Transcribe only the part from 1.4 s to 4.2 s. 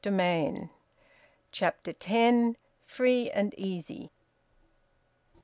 CHAPTER TEN. FREE AND EASY.